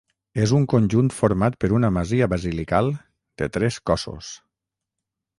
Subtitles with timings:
[0.43, 2.89] És un conjunt format per una masia basilical,
[3.41, 4.31] de tres cossos.